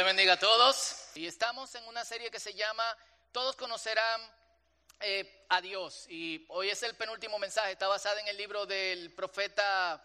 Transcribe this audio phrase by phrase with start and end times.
[0.00, 1.10] Le bendiga a todos.
[1.14, 2.96] Y estamos en una serie que se llama
[3.32, 4.22] Todos conocerán
[4.98, 6.06] eh, a Dios.
[6.08, 7.72] Y hoy es el penúltimo mensaje.
[7.72, 10.02] Está basada en el libro del profeta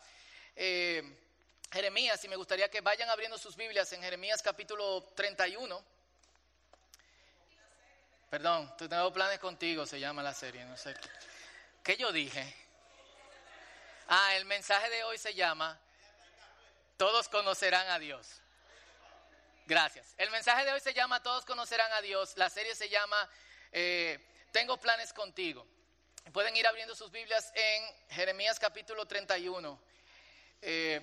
[0.53, 1.02] eh,
[1.72, 2.22] Jeremías.
[2.26, 5.81] Y me gustaría que vayan abriendo sus Biblias en Jeremías capítulo 31.
[8.30, 10.66] Perdón, tengo planes contigo, se llama la serie.
[10.66, 10.94] No sé.
[11.81, 12.53] ¿Qué yo dije?
[14.09, 15.80] Ah, el mensaje de hoy se llama
[16.98, 18.41] Todos conocerán a Dios.
[19.68, 20.14] Gracias.
[20.20, 22.38] El mensaje de hoy se llama Todos conocerán a Dios.
[22.38, 23.28] La serie se llama
[23.72, 24.20] eh,
[24.52, 25.66] Tengo planes contigo.
[26.32, 29.82] Pueden ir abriendo sus Biblias en Jeremías capítulo 31.
[30.62, 31.02] Eh,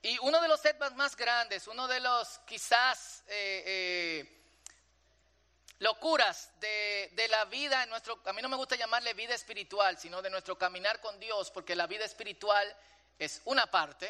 [0.00, 4.24] y uno de los setbacks más grandes, uno de los quizás eh,
[5.80, 9.98] locuras de, de, la vida en nuestro, a mí no me gusta llamarle vida espiritual,
[9.98, 12.76] sino de nuestro caminar con Dios, porque la vida espiritual
[13.18, 14.08] es una parte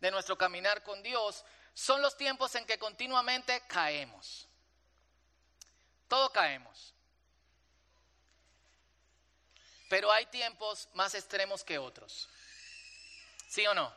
[0.00, 4.46] de nuestro caminar con Dios, son los tiempos en que continuamente caemos.
[6.08, 6.94] Todos caemos.
[9.88, 12.28] Pero hay tiempos más extremos que otros.
[13.48, 13.92] ¿Sí o no?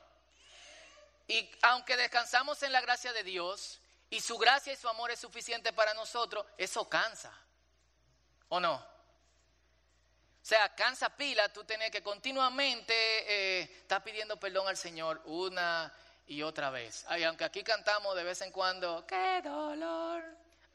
[1.27, 5.19] Y aunque descansamos en la gracia de Dios y su gracia y su amor es
[5.19, 7.31] suficiente para nosotros, eso cansa.
[8.49, 8.75] ¿O no?
[8.75, 15.91] O sea, cansa pila, tú tienes que continuamente eh, estar pidiendo perdón al Señor una
[16.27, 17.05] y otra vez.
[17.07, 20.23] Ay, aunque aquí cantamos de vez en cuando, qué dolor,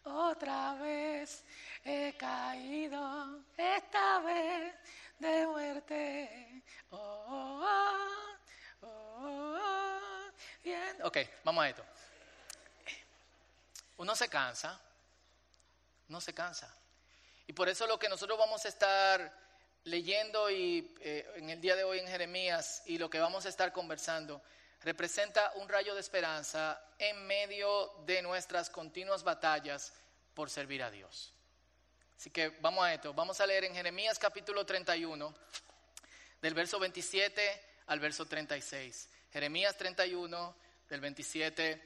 [0.04, 1.44] otra vez
[1.84, 4.74] he caído, esta vez
[5.18, 6.62] de muerte.
[6.90, 7.64] Oh,
[8.80, 10.30] oh, oh,
[10.62, 10.96] bien.
[11.02, 11.84] Ok, vamos a esto.
[13.98, 14.78] Uno se cansa,
[16.08, 16.72] no se cansa.
[17.46, 19.32] Y por eso lo que nosotros vamos a estar
[19.84, 23.48] leyendo y, eh, en el día de hoy en Jeremías y lo que vamos a
[23.48, 24.42] estar conversando
[24.82, 29.92] representa un rayo de esperanza en medio de nuestras continuas batallas
[30.34, 31.32] por servir a Dios.
[32.16, 35.34] Así que vamos a esto, vamos a leer en Jeremías capítulo 31,
[36.40, 39.08] del verso 27 al verso 36.
[39.32, 40.56] Jeremías 31,
[40.88, 41.82] del 27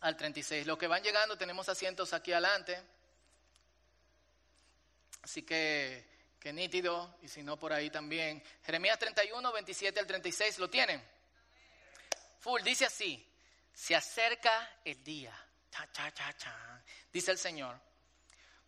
[0.00, 0.66] al 36.
[0.66, 2.82] Los que van llegando tenemos asientos aquí adelante.
[5.22, 6.04] Así que,
[6.40, 8.42] que nítido, y si no por ahí también.
[8.64, 11.02] Jeremías 31, 27 al 36, ¿lo tienen?
[12.42, 13.24] Full, dice así,
[13.72, 15.32] se acerca el día,
[17.12, 17.78] dice el Señor,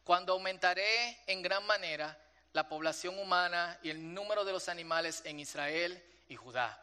[0.04, 2.16] cuando aumentaré en gran manera
[2.52, 6.80] la población humana y el número de los animales en Israel y Judá.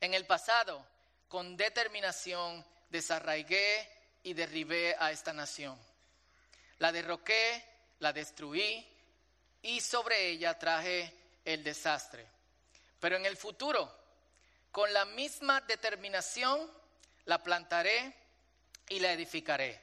[0.00, 0.84] En el pasado,
[1.28, 3.88] con determinación, desarraigué
[4.24, 5.78] y derribé a esta nación.
[6.78, 7.64] La derroqué,
[8.00, 8.84] la destruí
[9.62, 11.14] y sobre ella traje
[11.44, 12.26] el desastre.
[12.98, 13.97] Pero en el futuro,
[14.72, 16.70] con la misma determinación
[17.24, 18.14] la plantaré
[18.88, 19.80] y la edificaré.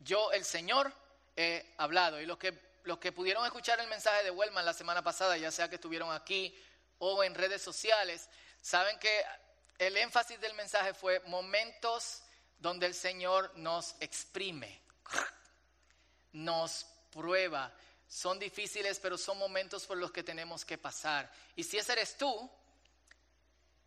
[0.00, 0.92] Yo, el Señor,
[1.36, 2.20] he hablado.
[2.20, 5.50] Y los que, los que pudieron escuchar el mensaje de Wellman la semana pasada, ya
[5.50, 6.54] sea que estuvieron aquí
[6.98, 8.28] o en redes sociales,
[8.62, 9.24] saben que
[9.78, 12.22] el énfasis del mensaje fue momentos
[12.58, 14.80] donde el Señor nos exprime,
[16.32, 17.72] nos prueba.
[18.08, 21.30] Son difíciles, pero son momentos por los que tenemos que pasar.
[21.54, 22.50] Y si ese eres tú,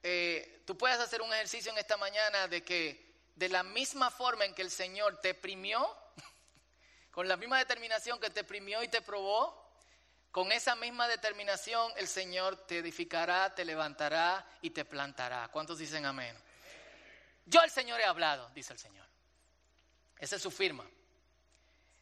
[0.03, 4.45] eh, tú puedes hacer un ejercicio en esta mañana de que de la misma forma
[4.45, 5.95] en que el Señor te primió,
[7.11, 9.69] con la misma determinación que te primió y te probó,
[10.31, 15.47] con esa misma determinación el Señor te edificará, te levantará y te plantará.
[15.47, 16.38] ¿Cuántos dicen amén?
[17.45, 19.07] Yo el Señor he hablado, dice el Señor.
[20.19, 20.85] Esa es su firma.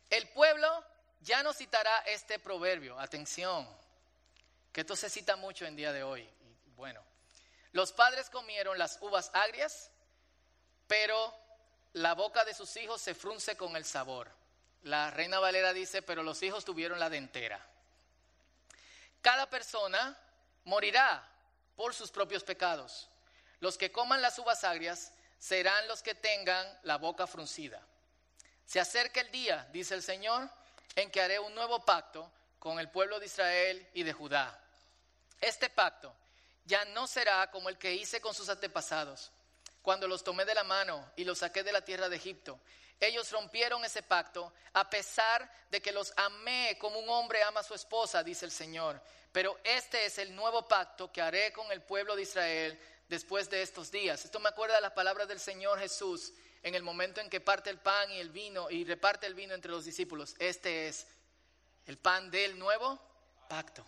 [0.10, 0.84] El pueblo
[1.22, 3.00] ya no citará este proverbio.
[3.00, 3.68] Atención,
[4.74, 6.28] que esto se cita mucho en día de hoy.
[6.76, 7.02] Bueno,
[7.72, 9.92] los padres comieron las uvas agrias,
[10.88, 11.34] pero
[11.94, 14.32] la boca de sus hijos se frunce con el sabor.
[14.84, 17.60] La reina Valera dice, pero los hijos tuvieron la dentera.
[19.22, 20.18] Cada persona
[20.64, 21.28] morirá
[21.76, 23.10] por sus propios pecados.
[23.60, 27.82] Los que coman las uvas agrias serán los que tengan la boca fruncida.
[28.66, 30.50] Se acerca el día, dice el Señor,
[30.96, 34.60] en que haré un nuevo pacto con el pueblo de Israel y de Judá.
[35.40, 36.14] Este pacto
[36.68, 39.32] ya no será como el que hice con sus antepasados,
[39.82, 42.60] cuando los tomé de la mano y los saqué de la tierra de Egipto.
[43.00, 47.64] Ellos rompieron ese pacto a pesar de que los amé como un hombre ama a
[47.64, 49.02] su esposa, dice el Señor.
[49.32, 53.62] Pero este es el nuevo pacto que haré con el pueblo de Israel después de
[53.62, 54.26] estos días.
[54.26, 57.70] Esto me acuerda de las palabras del Señor Jesús en el momento en que parte
[57.70, 60.36] el pan y el vino y reparte el vino entre los discípulos.
[60.40, 61.08] Este es
[61.86, 63.00] el pan del nuevo
[63.48, 63.86] pacto.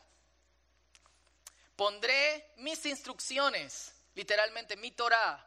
[1.80, 5.42] Pondré mis instrucciones, literalmente mi Torah,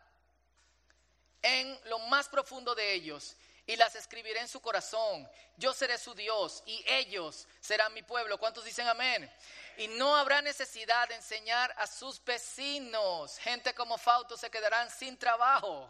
[1.42, 3.36] en lo más profundo de ellos
[3.66, 5.28] y las escribiré en su corazón.
[5.58, 8.38] Yo seré su Dios y ellos serán mi pueblo.
[8.38, 9.30] ¿Cuántos dicen amén?
[9.76, 13.36] Y no habrá necesidad de enseñar a sus vecinos.
[13.36, 15.86] Gente como Fausto se quedarán sin trabajo.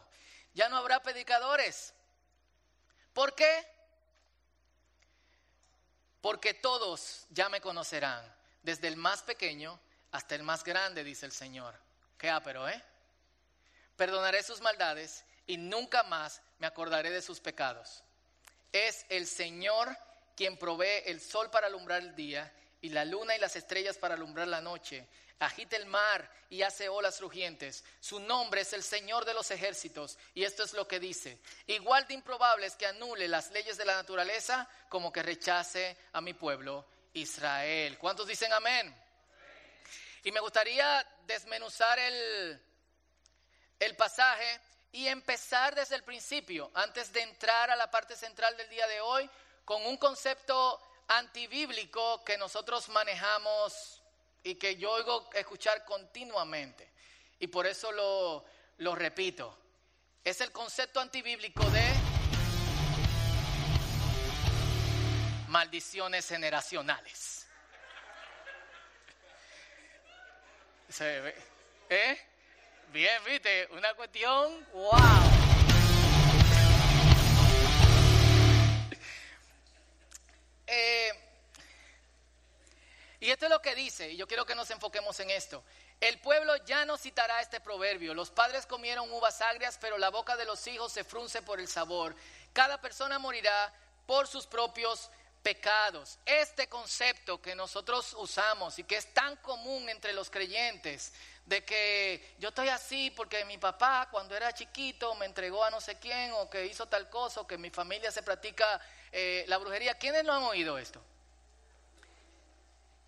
[0.55, 1.95] Ya no habrá predicadores.
[3.13, 3.65] ¿Por qué?
[6.21, 8.25] Porque todos ya me conocerán,
[8.65, 9.79] desde el más pequeño
[10.13, 11.75] hasta el más grande, dice el Señor.
[12.17, 12.83] Qué ápero, ¿eh?
[13.97, 18.03] Perdonaré sus maldades y nunca más me acordaré de sus pecados.
[18.71, 19.97] Es el Señor
[20.37, 24.15] quien provee el sol para alumbrar el día y la luna y las estrellas para
[24.15, 25.09] alumbrar la noche.
[25.39, 27.85] Agita el mar y hace olas rugientes.
[28.01, 30.19] Su nombre es el Señor de los ejércitos.
[30.35, 31.39] Y esto es lo que dice.
[31.67, 36.21] Igual de improbable es que anule las leyes de la naturaleza como que rechace a
[36.21, 37.99] mi pueblo Israel.
[37.99, 38.95] ¿Cuántos dicen amén?
[40.25, 42.63] Y me gustaría desmenuzar el,
[43.79, 44.61] el pasaje
[44.93, 49.01] y empezar desde el principio, antes de entrar a la parte central del día de
[49.01, 49.29] hoy,
[49.65, 54.03] con un concepto antibíblico que nosotros manejamos
[54.45, 56.93] y que yo oigo escuchar continuamente.
[57.39, 58.45] Y por eso lo,
[58.79, 59.59] lo repito.
[60.23, 61.83] Es el concepto antibíblico de
[65.49, 67.42] maldiciones generacionales.
[71.01, 72.21] ¿Eh?
[72.93, 74.93] Bien, viste, una cuestión, wow.
[80.67, 81.13] Eh,
[83.21, 85.65] y esto es lo que dice, y yo quiero que nos enfoquemos en esto.
[86.01, 88.13] El pueblo ya no citará este proverbio.
[88.13, 91.69] Los padres comieron uvas agrias, pero la boca de los hijos se frunce por el
[91.69, 92.15] sabor.
[92.53, 93.73] Cada persona morirá
[94.07, 95.11] por sus propios
[95.43, 96.19] pecados.
[96.25, 101.13] Este concepto que nosotros usamos y que es tan común entre los creyentes,
[101.47, 105.81] de que yo estoy así porque mi papá cuando era chiquito me entregó a no
[105.81, 108.81] sé quién o que hizo tal cosa que mi familia se practica
[109.11, 109.95] eh, la brujería.
[109.95, 111.03] ¿Quiénes no han oído esto?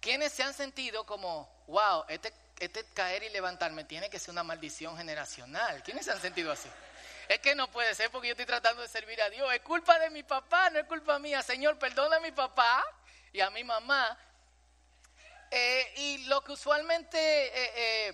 [0.01, 4.43] ¿Quiénes se han sentido como, wow, este, este caer y levantarme tiene que ser una
[4.43, 5.83] maldición generacional?
[5.83, 6.69] ¿Quiénes se han sentido así?
[7.29, 9.53] Es que no puede ser porque yo estoy tratando de servir a Dios.
[9.53, 11.43] Es culpa de mi papá, no es culpa mía.
[11.43, 12.85] Señor, perdona a mi papá
[13.33, 14.19] y a mi mamá.
[15.51, 18.09] Eh, y lo que usualmente eh,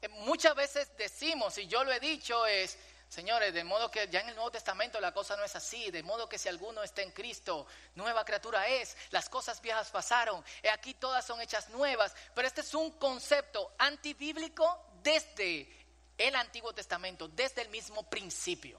[0.00, 4.20] eh, muchas veces decimos, y yo lo he dicho, es, señores, de modo que ya
[4.20, 7.02] en el Nuevo Testamento la cosa no es así, de modo que si alguno está
[7.02, 7.66] en Cristo,
[7.96, 12.72] nueva criatura es, las cosas viejas pasaron, aquí todas son hechas nuevas, pero este es
[12.72, 15.85] un concepto antibíblico desde
[16.18, 18.78] el Antiguo Testamento, desde el mismo principio.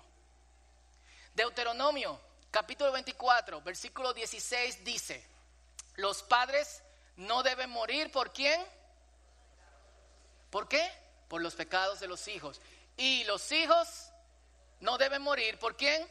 [1.34, 2.20] Deuteronomio,
[2.52, 5.24] capítulo 24, versículo 16 dice,
[5.96, 6.82] los padres
[7.18, 8.64] no deben morir por quién?
[10.50, 10.92] ¿Por qué?
[11.28, 12.62] Por los pecados de los hijos.
[12.96, 14.10] Y los hijos
[14.80, 16.08] no deben morir por quién?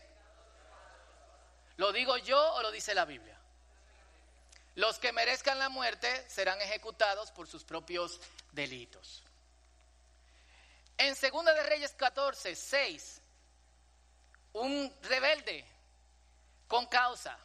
[1.77, 3.39] ¿Lo digo yo o lo dice la Biblia?
[4.75, 8.21] Los que merezcan la muerte serán ejecutados por sus propios
[8.53, 9.23] delitos.
[10.99, 13.23] En Segunda de Reyes 14, 6,
[14.55, 15.65] un rebelde
[16.67, 17.39] con causa,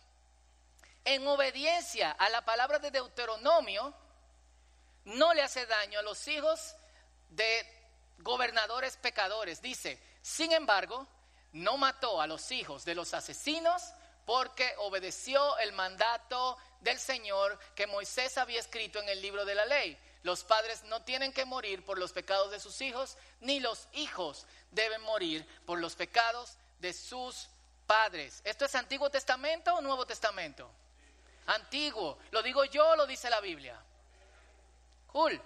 [1.03, 3.93] en obediencia a la palabra de Deuteronomio,
[5.05, 6.75] no le hace daño a los hijos
[7.29, 7.65] de
[8.19, 9.61] gobernadores pecadores.
[9.61, 11.07] Dice, sin embargo,
[11.53, 13.83] no mató a los hijos de los asesinos
[14.25, 19.65] porque obedeció el mandato del Señor que Moisés había escrito en el libro de la
[19.65, 19.97] ley.
[20.23, 24.45] Los padres no tienen que morir por los pecados de sus hijos, ni los hijos
[24.69, 27.49] deben morir por los pecados de sus
[27.87, 28.41] padres.
[28.43, 30.69] ¿Esto es Antiguo Testamento o Nuevo Testamento?
[31.47, 32.19] Antiguo.
[32.31, 33.79] ¿Lo digo yo lo dice la Biblia?
[35.07, 35.41] Cool.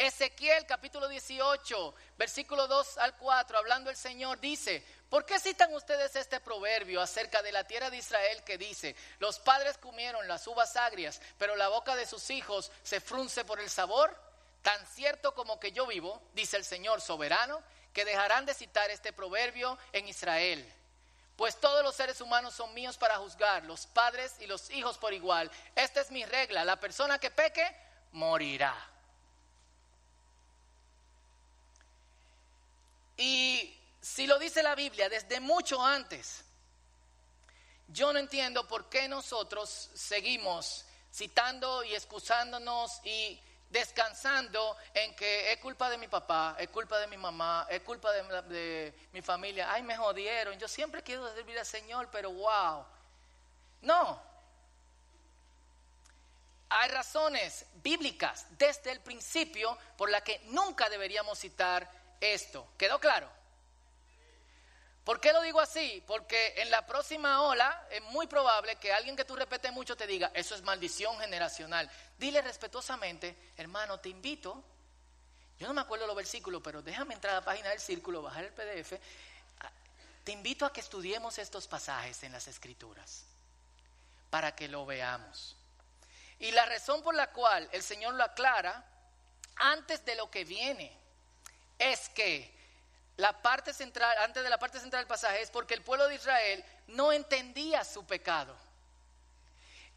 [0.00, 6.16] Ezequiel capítulo 18, versículo 2 al 4, hablando el Señor, dice, ¿por qué citan ustedes
[6.16, 10.74] este proverbio acerca de la tierra de Israel que dice, los padres comieron las uvas
[10.76, 14.16] agrias, pero la boca de sus hijos se frunce por el sabor?
[14.62, 19.12] Tan cierto como que yo vivo, dice el Señor soberano, que dejarán de citar este
[19.12, 20.66] proverbio en Israel.
[21.36, 25.12] Pues todos los seres humanos son míos para juzgar, los padres y los hijos por
[25.12, 25.50] igual.
[25.76, 27.70] Esta es mi regla, la persona que peque
[28.12, 28.89] morirá.
[33.20, 36.42] Y si lo dice la Biblia desde mucho antes,
[37.88, 45.58] yo no entiendo por qué nosotros seguimos citando y excusándonos y descansando en que es
[45.58, 49.70] culpa de mi papá, es culpa de mi mamá, es culpa de, mi familia.
[49.70, 50.58] Ay, me jodieron.
[50.58, 52.86] Yo siempre quiero servir al Señor, pero wow.
[53.82, 54.22] No.
[56.70, 62.68] Hay razones bíblicas desde el principio por las que nunca deberíamos citar esto.
[62.76, 63.30] ¿Quedó claro?
[65.04, 66.02] ¿Por qué lo digo así?
[66.06, 70.06] Porque en la próxima ola es muy probable que alguien que tú repites mucho te
[70.06, 71.90] diga, eso es maldición generacional.
[72.18, 74.62] Dile respetuosamente, hermano, te invito.
[75.58, 78.44] Yo no me acuerdo los versículos, pero déjame entrar a la página del círculo, bajar
[78.44, 79.00] el PDF.
[80.22, 83.24] Te invito a que estudiemos estos pasajes en las escrituras
[84.28, 85.56] para que lo veamos.
[86.38, 88.84] Y la razón por la cual el Señor lo aclara
[89.56, 90.99] antes de lo que viene
[91.80, 92.54] es que
[93.16, 96.14] la parte central, antes de la parte central del pasaje, es porque el pueblo de
[96.14, 98.54] Israel no entendía su pecado.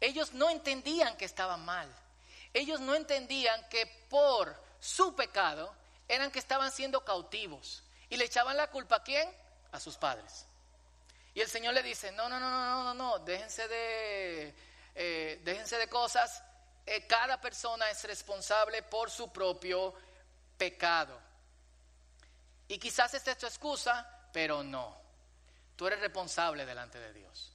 [0.00, 1.88] Ellos no entendían que estaban mal.
[2.52, 5.74] Ellos no entendían que por su pecado
[6.08, 7.82] eran que estaban siendo cautivos.
[8.10, 9.28] Y le echaban la culpa a quién?
[9.72, 10.46] A sus padres.
[11.34, 14.54] Y el Señor le dice, no, no, no, no, no, no, déjense de,
[14.94, 16.42] eh, déjense de cosas.
[16.86, 19.94] Eh, cada persona es responsable por su propio
[20.56, 21.18] pecado.
[22.68, 24.96] Y quizás esta es tu excusa, pero no.
[25.76, 27.52] Tú eres responsable delante de Dios.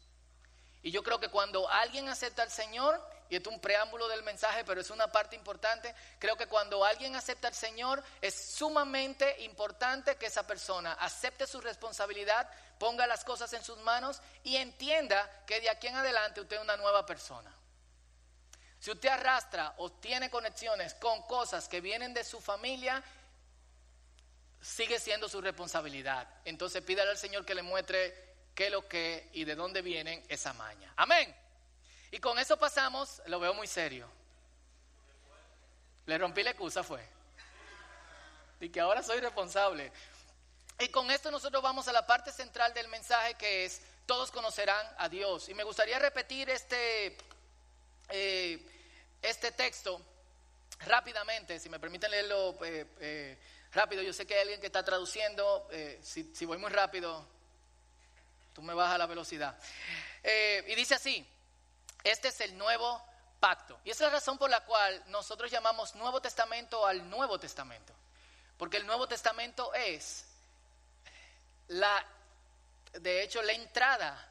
[0.82, 4.64] Y yo creo que cuando alguien acepta al Señor, y es un preámbulo del mensaje,
[4.64, 10.16] pero es una parte importante, creo que cuando alguien acepta al Señor, es sumamente importante
[10.16, 15.60] que esa persona acepte su responsabilidad, ponga las cosas en sus manos y entienda que
[15.60, 17.54] de aquí en adelante usted es una nueva persona.
[18.80, 23.04] Si usted arrastra o tiene conexiones con cosas que vienen de su familia
[24.62, 26.28] sigue siendo su responsabilidad.
[26.46, 30.54] Entonces pídale al Señor que le muestre qué lo que y de dónde vienen esa
[30.54, 30.92] maña.
[30.98, 31.34] Amén.
[32.12, 34.10] Y con eso pasamos, lo veo muy serio.
[36.06, 37.06] Le rompí la excusa, fue.
[38.60, 39.92] Y que ahora soy responsable.
[40.80, 44.86] Y con esto nosotros vamos a la parte central del mensaje que es, todos conocerán
[44.98, 45.50] a Dios.
[45.50, 47.16] Y me gustaría repetir este,
[48.10, 48.60] eh,
[49.22, 50.02] este texto
[50.80, 52.58] rápidamente, si me permiten leerlo.
[52.66, 53.38] Eh, eh,
[53.74, 54.02] rápido.
[54.02, 55.68] Yo sé que hay alguien que está traduciendo.
[55.72, 57.26] Eh, si, voy muy rápido,
[58.54, 59.58] tú me bajas la velocidad.
[60.24, 61.26] Eh, y dice así,
[62.04, 63.02] este es el nuevo
[63.40, 63.80] pacto.
[63.84, 67.94] Y esa es la razón por la cual nosotros llamamos Nuevo Testamento al Nuevo Testamento.
[68.58, 70.26] Porque el Nuevo Testamento es
[71.70, 72.06] la,
[72.94, 74.28] de hecho, la entrada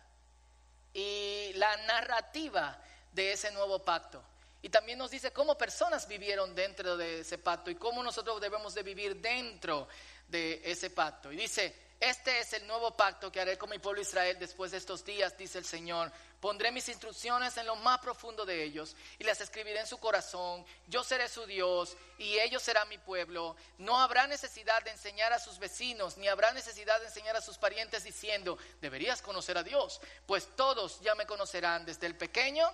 [0.92, 2.78] y la narrativa
[3.12, 4.22] de ese nuevo pacto.
[4.60, 8.74] Y también nos dice cómo personas vivieron dentro de ese pacto y cómo nosotros debemos
[8.74, 9.88] de vivir dentro
[10.26, 11.30] de ese pacto.
[11.32, 14.78] Y dice, este es el nuevo pacto que haré con mi pueblo Israel después de
[14.78, 16.12] estos días, dice el Señor.
[16.40, 20.64] Pondré mis instrucciones en lo más profundo de ellos y las escribiré en su corazón.
[20.86, 23.56] Yo seré su Dios y ellos serán mi pueblo.
[23.78, 27.58] No habrá necesidad de enseñar a sus vecinos, ni habrá necesidad de enseñar a sus
[27.58, 32.70] parientes diciendo, deberías conocer a Dios, pues todos ya me conocerán desde el pequeño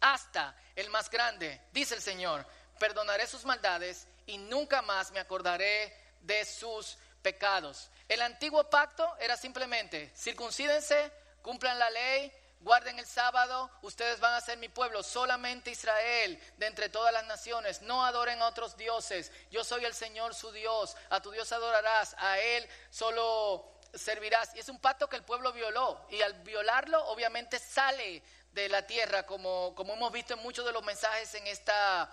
[0.00, 2.46] hasta el más grande, dice el Señor,
[2.78, 7.90] perdonaré sus maldades y nunca más me acordaré de sus pecados.
[8.08, 11.12] El antiguo pacto era simplemente, circuncídense,
[11.42, 16.66] cumplan la ley, guarden el sábado, ustedes van a ser mi pueblo, solamente Israel de
[16.66, 20.96] entre todas las naciones, no adoren a otros dioses, yo soy el Señor su Dios,
[21.10, 24.54] a tu Dios adorarás, a Él solo servirás.
[24.54, 28.86] Y es un pacto que el pueblo violó y al violarlo obviamente sale de la
[28.86, 32.10] tierra, como, como hemos visto en muchos de los mensajes en esta,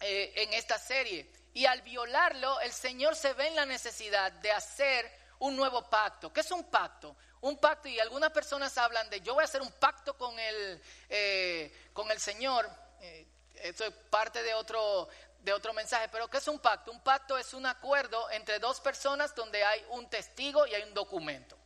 [0.00, 1.30] eh, en esta serie.
[1.54, 6.32] Y al violarlo, el Señor se ve en la necesidad de hacer un nuevo pacto.
[6.32, 7.16] ¿Qué es un pacto?
[7.40, 10.82] Un pacto, y algunas personas hablan de yo voy a hacer un pacto con el,
[11.08, 12.68] eh, con el Señor.
[13.00, 15.08] Eh, esto es parte de otro,
[15.40, 16.92] de otro mensaje, pero ¿qué es un pacto?
[16.92, 20.94] Un pacto es un acuerdo entre dos personas donde hay un testigo y hay un
[20.94, 21.57] documento.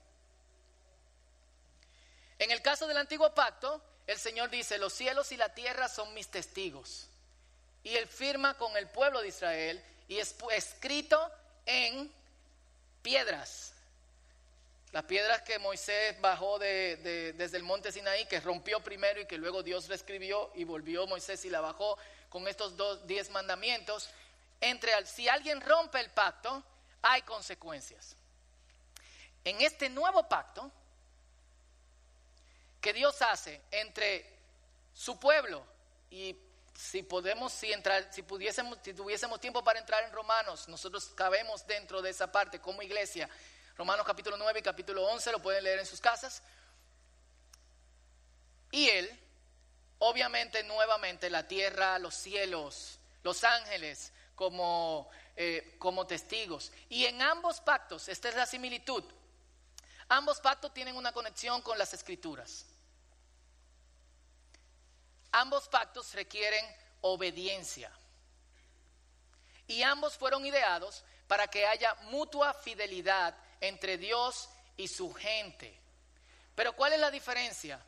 [2.42, 6.12] En el caso del antiguo pacto, el Señor dice, los cielos y la tierra son
[6.12, 7.06] mis testigos.
[7.84, 11.30] Y él firma con el pueblo de Israel y es escrito
[11.66, 12.12] en
[13.00, 13.75] piedras.
[14.90, 19.62] Las piedras que Moisés bajó desde el monte Sinaí, que rompió primero y que luego
[19.62, 21.96] Dios lo escribió y volvió Moisés y la bajó
[22.28, 24.11] con estos dos, diez mandamientos.
[24.61, 26.64] Entre, si alguien rompe el pacto,
[27.02, 28.16] hay consecuencias.
[29.44, 30.72] En este nuevo pacto,
[32.82, 34.28] que Dios hace entre
[34.92, 35.64] su pueblo
[36.10, 36.36] y
[36.74, 41.64] si podemos, si entrar, si pudiésemos, si tuviésemos tiempo para entrar en Romanos, nosotros cabemos
[41.66, 43.30] dentro de esa parte como iglesia.
[43.76, 46.42] Romanos capítulo 9 y capítulo 11 lo pueden leer en sus casas.
[48.72, 49.20] Y él,
[49.98, 56.72] obviamente, nuevamente la tierra, los cielos, los ángeles como, eh, como testigos.
[56.88, 59.04] Y en ambos pactos, esta es la similitud,
[60.08, 62.66] ambos pactos tienen una conexión con las escrituras.
[65.32, 66.64] Ambos pactos requieren
[67.00, 67.90] obediencia.
[69.66, 75.80] Y ambos fueron ideados para que haya mutua fidelidad entre Dios y su gente.
[76.54, 77.80] Pero ¿cuál es la diferencia?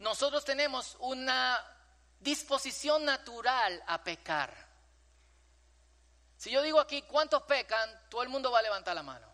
[0.00, 1.64] Nosotros tenemos una
[2.18, 4.52] disposición natural a pecar.
[6.36, 9.26] Si yo digo aquí cuántos pecan, todo el mundo va a levantar la mano.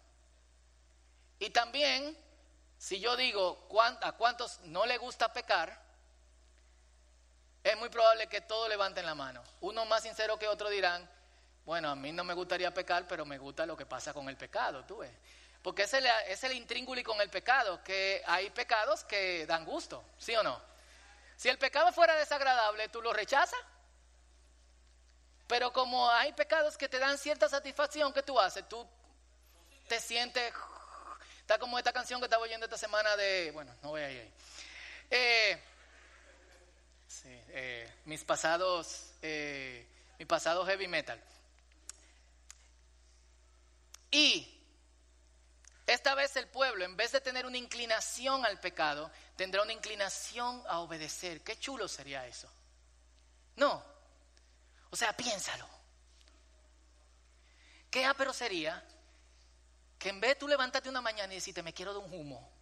[1.39, 2.17] Y también,
[2.77, 3.67] si yo digo
[4.03, 5.90] a cuántos no le gusta pecar,
[7.63, 9.43] es muy probable que todos levanten la mano.
[9.61, 11.09] Uno más sincero que otro dirán,
[11.65, 14.37] bueno, a mí no me gustaría pecar, pero me gusta lo que pasa con el
[14.37, 15.13] pecado, tú ves.
[15.63, 20.03] Porque es el, es el intrínguli con el pecado, que hay pecados que dan gusto,
[20.19, 20.61] ¿sí o no?
[21.37, 23.61] Si el pecado fuera desagradable, ¿tú lo rechazas?
[25.47, 28.87] Pero como hay pecados que te dan cierta satisfacción que tú haces, tú
[29.89, 30.53] te sientes...
[31.41, 33.51] Está como esta canción que estaba oyendo esta semana de...
[33.53, 34.33] Bueno, no voy a ir ahí.
[35.11, 35.63] Eh,
[37.11, 39.13] sí, eh, mis pasados...
[39.23, 39.87] Eh,
[40.21, 41.19] mi pasado heavy metal.
[44.11, 44.47] Y
[45.87, 50.63] esta vez el pueblo, en vez de tener una inclinación al pecado, tendrá una inclinación
[50.69, 51.41] a obedecer.
[51.41, 52.53] Qué chulo sería eso.
[53.57, 53.83] No.
[54.91, 55.67] O sea, piénsalo.
[57.91, 58.85] Qué ápero sería
[59.99, 62.60] que en vez tú levantarte una mañana y decirte, me quiero de un humo.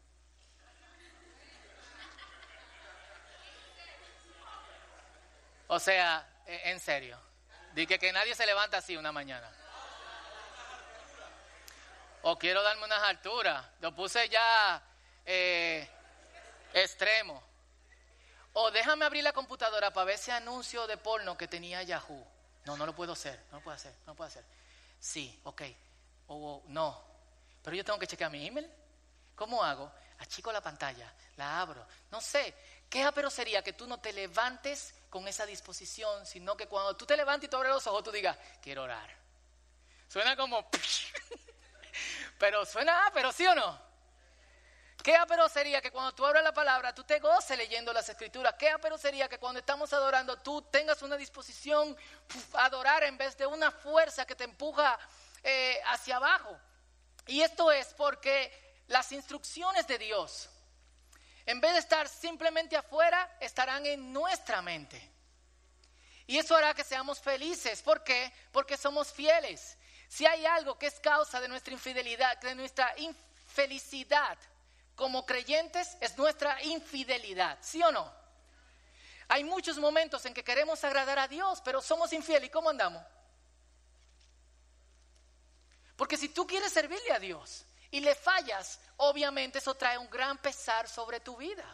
[5.69, 7.19] O sea, e, en serio.
[7.75, 9.51] Dije que nadie se levanta así una mañana.
[12.23, 13.65] O quiero darme unas alturas.
[13.81, 14.83] Lo puse ya
[15.25, 15.89] eh,
[16.75, 17.43] extremo.
[18.55, 22.27] O déjame abrir la computadora para ver ese anuncio de porno que tenía Yahoo.
[22.65, 23.39] No, no lo puedo hacer.
[23.53, 23.93] No lo puedo hacer.
[24.07, 24.45] No lo puedo hacer.
[24.99, 25.63] Sí, ok.
[26.29, 27.05] O no.
[27.62, 28.69] Pero yo tengo que chequear mi email.
[29.37, 29.92] ¿Cómo hago?
[30.19, 31.87] Achico la pantalla, la abro.
[32.11, 32.55] No sé.
[32.90, 37.07] ¿Qué pero sería que tú no te levantes con esa disposición, sino que cuando tú
[37.07, 39.09] te levantes y tú abres los ojos, tú digas, quiero orar?
[40.09, 40.68] Suena como...
[42.38, 43.88] Pero suena, ah, pero sí o no.
[45.03, 48.55] ¿Qué pero sería que cuando tú abres la palabra, tú te goces leyendo las escrituras?
[48.59, 51.97] ¿Qué pero sería que cuando estamos adorando, tú tengas una disposición
[52.55, 54.99] a adorar en vez de una fuerza que te empuja
[55.42, 56.59] eh, hacia abajo?
[57.27, 60.51] Y esto es porque las instrucciones de Dios,
[61.49, 65.01] en vez de estar simplemente afuera, estarán en nuestra mente.
[66.27, 67.81] Y eso hará que seamos felices.
[67.81, 68.31] ¿Por qué?
[68.53, 69.79] Porque somos fieles.
[70.11, 74.37] Si hay algo que es causa de nuestra infidelidad, de nuestra infelicidad
[74.95, 78.13] como creyentes, es nuestra infidelidad, ¿sí o no?
[79.29, 82.49] Hay muchos momentos en que queremos agradar a Dios, pero somos infieles.
[82.49, 83.03] ¿Y cómo andamos?
[85.97, 90.38] Porque si tú quieres servirle a Dios y le fallas, obviamente eso trae un gran
[90.38, 91.66] pesar sobre tu vida.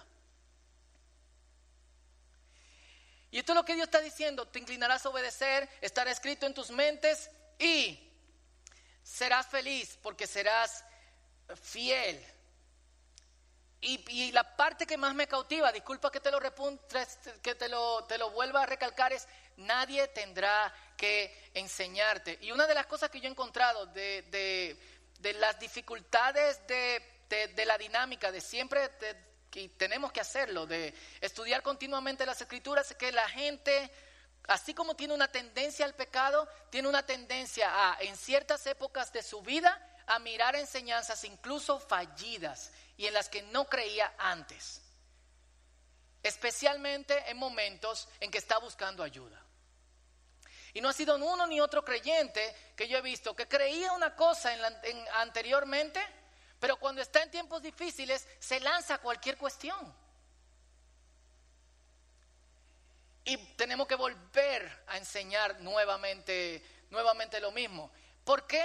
[3.30, 6.54] Y esto es lo que Dios está diciendo, te inclinarás a obedecer, estará escrito en
[6.54, 7.98] tus mentes y
[9.02, 10.84] serás feliz porque serás
[11.60, 12.24] fiel.
[13.80, 18.16] Y, la parte que más me cautiva, disculpa que te lo, que te lo, te
[18.16, 22.38] lo vuelva a recalcar, es nadie tendrá que enseñarte.
[22.40, 24.78] Y una de las cosas que yo he encontrado de,
[25.32, 28.90] las dificultades de, la dinámica, de siempre
[29.50, 33.90] que tenemos que hacerlo, de estudiar continuamente las escrituras, es que la gente
[34.48, 39.22] así como tiene una tendencia al pecado, tiene una tendencia a, en ciertas épocas de
[39.22, 44.82] su vida, a mirar enseñanzas incluso fallidas y en las que no creía antes.
[46.22, 49.43] Especialmente en momentos en que está buscando ayuda.
[50.74, 54.16] Y no ha sido uno ni otro creyente que yo he visto que creía una
[54.16, 54.50] cosa
[55.14, 56.04] anteriormente,
[56.58, 59.94] pero cuando está en tiempos difíciles se lanza cualquier cuestión.
[63.24, 67.92] Y tenemos que volver a enseñar nuevamente, nuevamente lo mismo.
[68.24, 68.64] ¿Por qué?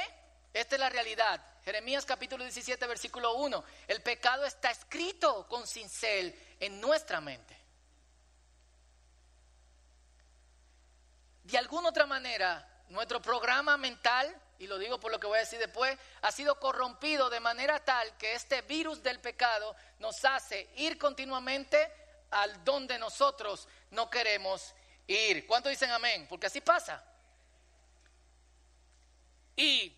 [0.52, 1.46] Esta es la realidad.
[1.64, 3.64] Jeremías capítulo 17, versículo 1.
[3.88, 7.59] El pecado está escrito con cincel en nuestra mente.
[11.50, 15.42] De alguna otra manera, nuestro programa mental, y lo digo por lo que voy a
[15.42, 20.70] decir después, ha sido corrompido de manera tal que este virus del pecado nos hace
[20.76, 21.92] ir continuamente
[22.30, 24.76] al donde nosotros no queremos
[25.08, 25.48] ir.
[25.48, 26.28] ¿Cuánto dicen amén?
[26.30, 27.04] Porque así pasa.
[29.56, 29.98] Y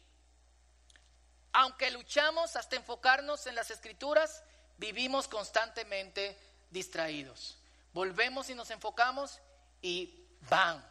[1.51, 4.41] aunque luchamos hasta enfocarnos en las escrituras,
[4.77, 6.37] vivimos constantemente
[6.69, 7.57] distraídos.
[7.91, 9.39] Volvemos y nos enfocamos
[9.81, 10.90] y van.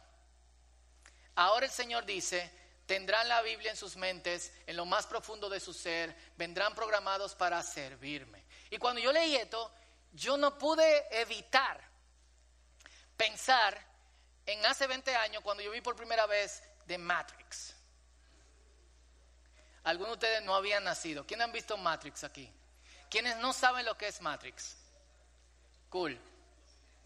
[1.41, 2.51] Ahora el Señor dice,
[2.85, 7.33] tendrán la Biblia en sus mentes, en lo más profundo de su ser, vendrán programados
[7.33, 8.45] para servirme.
[8.69, 9.73] Y cuando yo leí esto,
[10.11, 11.81] yo no pude evitar
[13.17, 13.75] pensar
[14.45, 17.73] en hace 20 años cuando yo vi por primera vez The Matrix.
[19.83, 21.25] algunos de ustedes no habían nacido.
[21.25, 22.53] ¿Quiénes han visto Matrix aquí?
[23.09, 24.77] ¿Quiénes no saben lo que es Matrix?
[25.89, 26.21] Cool.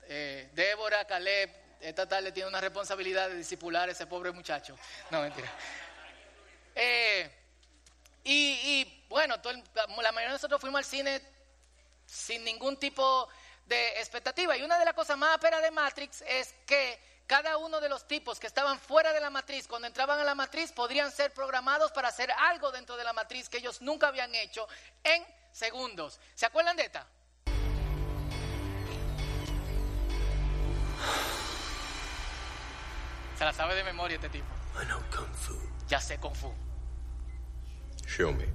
[0.09, 4.77] Eh, Débora, Caleb, esta tarde tiene una responsabilidad de discipular a ese pobre muchacho.
[5.11, 5.51] No, mentira.
[6.75, 7.31] Eh,
[8.23, 11.21] y, bueno, la mayoría de nosotros fuimos al cine
[12.05, 13.29] sin ningún tipo
[13.65, 14.57] de expectativa.
[14.57, 18.07] Y una de las cosas más aperas de Matrix es que cada uno de los
[18.07, 21.91] tipos que estaban fuera de la matriz, cuando entraban a la matriz, podrían ser programados
[21.91, 24.67] para hacer algo dentro de la matriz que ellos nunca habían hecho
[25.03, 26.19] en segundos.
[26.35, 27.07] ¿Se acuerdan de esta?
[33.37, 34.45] Se la sabe de memoria este tipo.
[34.81, 35.53] I know Kung Fu.
[35.87, 36.53] Ya sé Kung Fu.
[38.07, 38.45] Show me.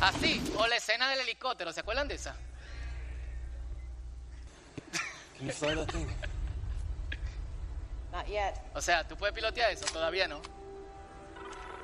[0.00, 2.36] Así, o la escena del helicóptero, ¿se acuerdan de esa?
[5.38, 6.06] Can you fly that thing?
[8.12, 8.54] Not yet.
[8.74, 9.86] O sea, ¿tú puedes pilotear eso?
[9.86, 10.40] Todavía no.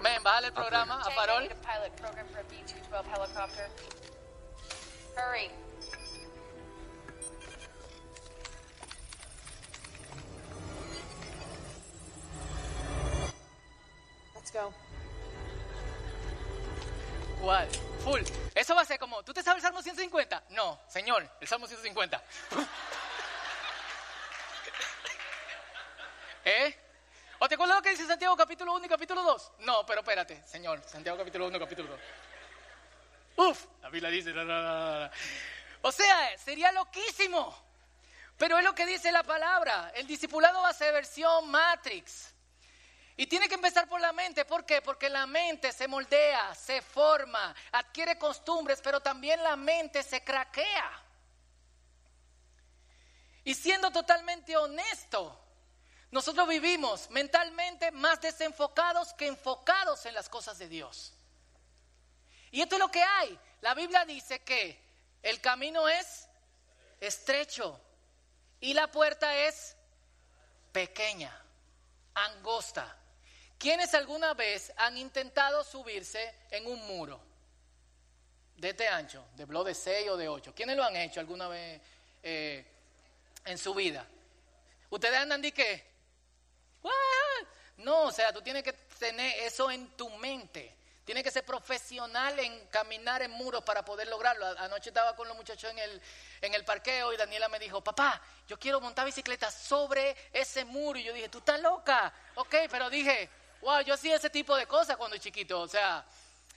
[0.03, 1.43] Ven, bájale el programa a Farol.
[1.43, 3.69] need a pilot program for a B-212 helicopter.
[5.17, 5.51] Hurry.
[14.35, 14.73] Let's go.
[17.41, 17.69] ¿Cuál?
[18.05, 18.21] Full.
[18.55, 20.45] Eso va a ser como, ¿tú te sabes el Salmo 150?
[20.51, 22.23] No, señor, el Salmo 150.
[26.49, 26.75] ¿Eh?
[27.41, 29.53] ¿O te acuerdas lo que dice Santiago capítulo 1 y capítulo 2?
[29.61, 31.91] No, pero espérate, señor, Santiago capítulo 1 y capítulo
[33.37, 33.49] 2.
[33.49, 34.33] Uf, la Biblia dice...
[35.83, 37.55] O sea, sería loquísimo.
[38.39, 39.93] Pero es lo que dice la palabra.
[39.95, 42.33] El discipulado va a ser versión Matrix.
[43.19, 44.47] Y tiene que empezar por la mente.
[44.47, 44.81] ¿Por qué?
[44.81, 51.03] Porque la mente se moldea, se forma, adquiere costumbres, pero también la mente se craquea.
[53.45, 55.45] Y siendo totalmente honesto,
[56.11, 61.13] nosotros vivimos mentalmente más desenfocados que enfocados en las cosas de Dios.
[62.51, 63.39] Y esto es lo que hay.
[63.61, 64.81] La Biblia dice que
[65.23, 66.27] el camino es
[67.01, 67.79] estrecho
[68.61, 69.77] y la puerta es
[70.73, 71.37] pequeña,
[72.15, 72.97] angosta.
[73.59, 77.21] ¿Quiénes alguna vez han intentado subirse en un muro
[78.57, 80.55] de este ancho, de blog de 6 o de 8?
[80.55, 81.81] ¿Quiénes lo han hecho alguna vez
[82.23, 82.65] eh,
[83.45, 84.07] en su vida?
[84.89, 85.98] ¿Ustedes andan de qué?
[87.79, 90.75] No, o sea, tú tienes que tener eso en tu mente.
[91.05, 94.47] Tienes que ser profesional en caminar en muros para poder lograrlo.
[94.59, 96.03] Anoche estaba con los muchachos en el,
[96.43, 100.99] en el parqueo y Daniela me dijo, papá, yo quiero montar bicicleta sobre ese muro.
[100.99, 102.13] Y yo dije, tú estás loca.
[102.35, 103.31] Ok, pero dije,
[103.63, 105.61] wow, yo hacía ese tipo de cosas cuando chiquito.
[105.61, 106.05] O sea,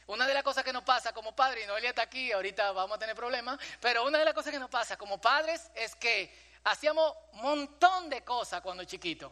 [0.07, 2.97] una de las cosas que nos pasa como padres, y Noelia está aquí, ahorita vamos
[2.97, 6.35] a tener problemas, pero una de las cosas que nos pasa como padres es que
[6.65, 9.31] hacíamos un montón de cosas cuando chiquito.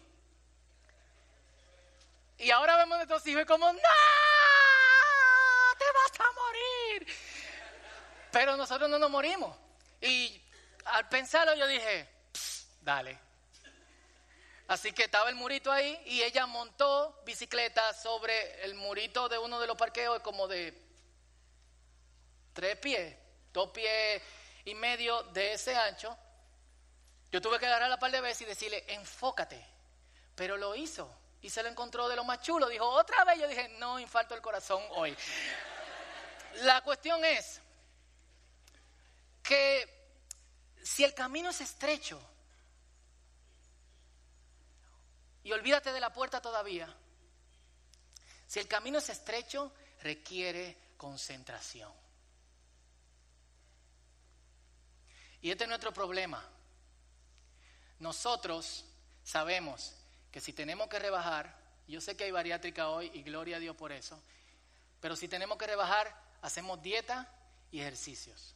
[2.39, 3.79] Y ahora vemos a nuestros hijos como, ¡No!
[5.77, 7.07] ¡Te vas a morir!
[8.31, 9.55] Pero nosotros no nos morimos.
[9.99, 10.41] Y
[10.85, 13.19] al pensarlo yo dije, "Pss, dale.
[14.69, 19.59] Así que estaba el murito ahí y ella montó bicicleta sobre el murito de uno
[19.59, 20.79] de los parqueos como de
[22.53, 23.17] tres pies,
[23.51, 24.21] dos pies
[24.63, 26.15] y medio de ese ancho.
[27.31, 29.65] Yo tuve que agarrar la par de veces y decirle, enfócate.
[30.35, 32.67] Pero lo hizo y se lo encontró de lo más chulo.
[32.67, 33.39] Dijo, otra vez.
[33.39, 35.15] Yo dije, no, infarto el corazón hoy.
[36.61, 37.61] La cuestión es
[39.41, 39.99] que
[40.83, 42.21] si el camino es estrecho,
[45.43, 46.93] y olvídate de la puerta todavía,
[48.45, 49.71] si el camino es estrecho,
[50.01, 51.93] requiere concentración.
[55.41, 56.43] Y este es nuestro problema.
[57.99, 58.85] Nosotros
[59.23, 59.95] sabemos
[60.31, 61.55] que si tenemos que rebajar,
[61.87, 64.21] yo sé que hay bariátrica hoy y gloria a Dios por eso,
[64.99, 67.27] pero si tenemos que rebajar, hacemos dieta
[67.71, 68.55] y ejercicios.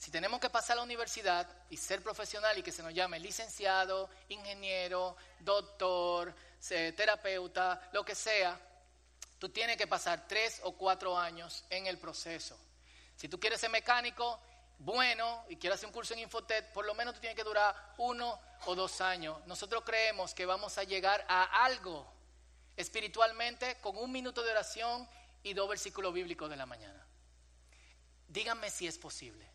[0.00, 3.20] Si tenemos que pasar a la universidad y ser profesional y que se nos llame
[3.20, 6.34] licenciado, ingeniero, doctor,
[6.96, 8.58] terapeuta, lo que sea,
[9.38, 12.58] tú tienes que pasar tres o cuatro años en el proceso.
[13.14, 14.40] Si tú quieres ser mecánico,
[14.80, 17.94] bueno, y quieres hacer un curso en Infotech, por lo menos tú tienes que durar
[17.98, 19.38] uno o dos años.
[19.46, 22.10] Nosotros creemos que vamos a llegar a algo
[22.76, 25.06] espiritualmente con un minuto de oración
[25.42, 27.06] y dos versículos bíblicos de la mañana.
[28.26, 29.46] Díganme si es posible.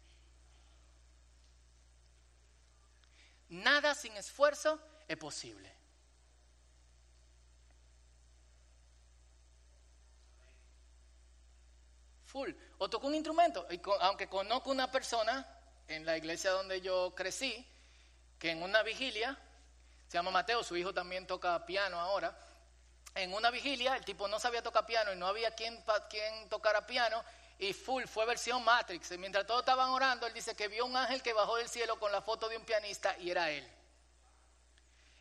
[3.49, 5.75] Nada sin esfuerzo es posible.
[12.35, 12.51] full.
[12.77, 13.65] O toco un instrumento.
[13.69, 15.45] Y co- aunque conozco una persona
[15.87, 17.65] en la iglesia donde yo crecí,
[18.39, 19.37] que en una vigilia,
[20.07, 22.37] se llama Mateo, su hijo también toca piano ahora,
[23.15, 26.85] en una vigilia el tipo no sabía tocar piano y no había quien, quien tocara
[26.85, 27.23] piano
[27.57, 29.11] y full fue versión Matrix.
[29.11, 31.97] Y mientras todos estaban orando, él dice que vio un ángel que bajó del cielo
[31.97, 33.65] con la foto de un pianista y era él.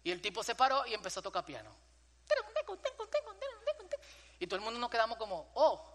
[0.02, 1.70] Y el tipo se paró y empezó a tocar piano.
[4.40, 5.88] Y todo el mundo nos quedamos como, oh,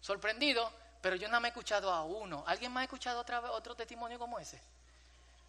[0.00, 2.44] sorprendido, pero yo no me he escuchado a uno.
[2.46, 4.60] ¿Alguien más ha escuchado otra vez otro testimonio como ese?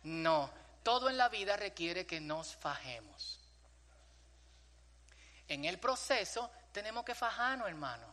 [0.03, 0.49] No,
[0.83, 3.39] todo en la vida requiere que nos fajemos.
[5.47, 8.05] En el proceso tenemos que fajarnos, hermano.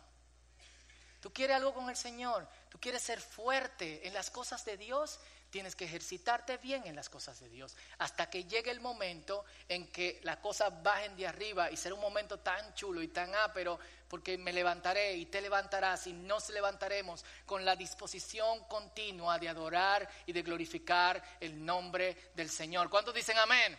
[1.21, 5.19] Tú quieres algo con el Señor, tú quieres ser fuerte en las cosas de Dios,
[5.51, 9.87] tienes que ejercitarte bien en las cosas de Dios, hasta que llegue el momento en
[9.91, 13.79] que las cosas bajen de arriba y será un momento tan chulo y tan ápero,
[14.09, 20.09] porque me levantaré y te levantarás y nos levantaremos con la disposición continua de adorar
[20.27, 22.89] y de glorificar el nombre del Señor.
[22.91, 23.77] ¿Cuántos dicen amén?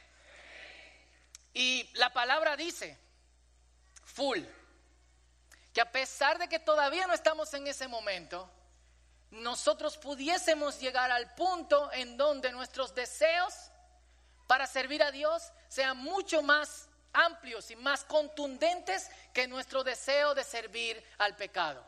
[1.53, 2.97] Y la palabra dice,
[4.03, 4.39] full,
[5.73, 8.51] que a pesar de que todavía no estamos en ese momento,
[9.31, 13.53] nosotros pudiésemos llegar al punto en donde nuestros deseos
[14.47, 20.43] para servir a Dios sean mucho más amplios y más contundentes que nuestro deseo de
[20.43, 21.83] servir al pecado.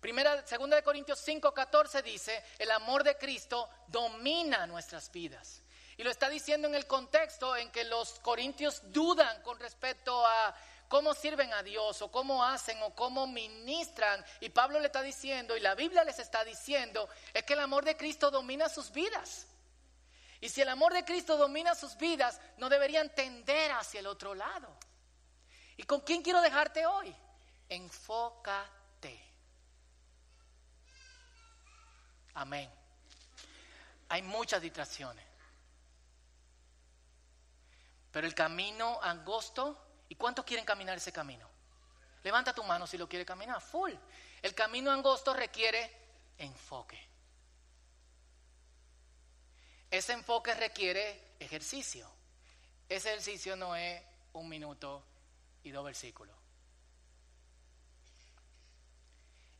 [0.00, 5.62] Primera, segunda de Corintios 5, 14 dice, el amor de Cristo domina nuestras vidas.
[5.98, 10.56] Y lo está diciendo en el contexto en que los corintios dudan con respecto a
[10.90, 14.24] cómo sirven a Dios o cómo hacen o cómo ministran.
[14.40, 17.84] Y Pablo le está diciendo, y la Biblia les está diciendo, es que el amor
[17.84, 19.46] de Cristo domina sus vidas.
[20.40, 24.34] Y si el amor de Cristo domina sus vidas, no deberían tender hacia el otro
[24.34, 24.76] lado.
[25.76, 27.14] ¿Y con quién quiero dejarte hoy?
[27.68, 29.32] Enfócate.
[32.34, 32.68] Amén.
[34.08, 35.24] Hay muchas distracciones.
[38.10, 41.48] Pero el camino angosto, ¿y cuántos quieren caminar ese camino?
[42.22, 43.92] Levanta tu mano si lo quiere caminar, full.
[44.42, 45.90] El camino angosto requiere
[46.36, 46.98] enfoque.
[49.90, 52.10] Ese enfoque requiere ejercicio.
[52.88, 55.02] Ese ejercicio no es un minuto
[55.62, 56.36] y dos versículos.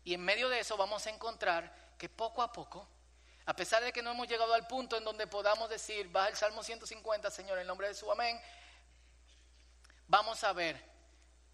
[0.05, 2.89] Y en medio de eso vamos a encontrar que poco a poco,
[3.47, 6.37] a pesar de que no hemos llegado al punto en donde podamos decir, baja el
[6.37, 8.41] Salmo 150, Señor, en nombre de su amén,
[10.11, 10.77] vamos a ver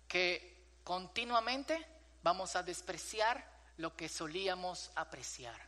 [0.08, 1.86] que continuamente
[2.22, 3.44] vamos a despreciar
[3.76, 5.60] lo que solíamos apreciar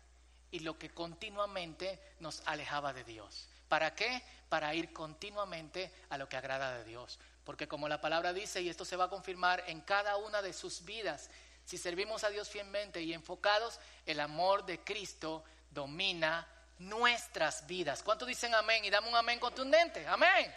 [0.50, 3.48] y lo que continuamente nos alejaba de Dios.
[3.68, 4.22] ¿Para qué?
[4.48, 7.18] Para ir continuamente a lo que agrada de Dios.
[7.44, 10.54] Porque como la palabra dice, y esto se va a confirmar en cada una de
[10.54, 11.30] sus vidas,
[11.66, 16.48] si servimos a Dios fielmente y enfocados, el amor de Cristo domina
[16.78, 18.02] nuestras vidas.
[18.02, 18.82] ¿Cuántos dicen amén?
[18.86, 20.06] Y dame un amén contundente.
[20.06, 20.54] Amén.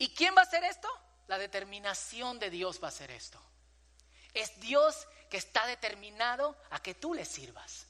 [0.00, 0.88] ¿Y quién va a hacer esto?
[1.28, 3.38] La determinación de Dios va a hacer esto.
[4.32, 7.86] Es Dios que está determinado a que tú le sirvas.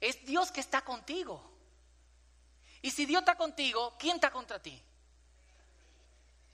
[0.00, 1.40] Es Dios que está contigo.
[2.82, 4.82] Y si Dios está contigo, ¿quién está contra ti?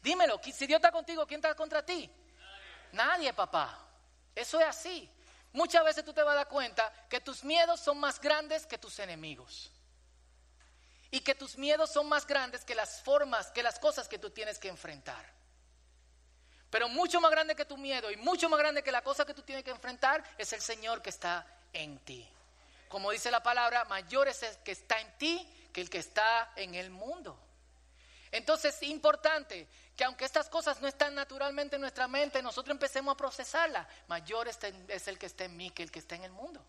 [0.03, 2.11] Dímelo, si Dios está contigo, ¿quién está contra ti?
[2.93, 3.83] Nadie, papá.
[4.35, 5.11] Eso es así.
[5.55, 8.77] Muchas veces tú te vas a dar cuenta que tus miedos son más grandes que
[8.77, 9.73] tus enemigos.
[11.11, 14.31] Y que tus miedos son más grandes que las formas, que las cosas que tú
[14.31, 15.25] tienes que enfrentar.
[16.71, 19.35] Pero mucho más grande que tu miedo y mucho más grande que la cosa que
[19.35, 22.29] tú tienes que enfrentar es el Señor que está en ti.
[22.89, 26.53] Como dice la palabra, mayor es el que está en ti que el que está
[26.57, 27.39] en el mundo.
[28.33, 33.15] Entonces es importante que aunque estas cosas no están naturalmente en nuestra mente, nosotros empecemos
[33.15, 33.87] a procesarlas.
[34.09, 36.63] Mayor es el que está en mí que el que está en el mundo.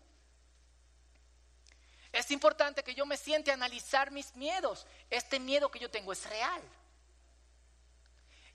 [2.18, 4.88] Es importante que yo me siente a analizar mis miedos.
[5.08, 6.60] Este miedo que yo tengo es real.